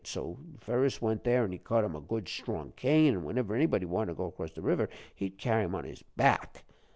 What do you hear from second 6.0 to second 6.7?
back.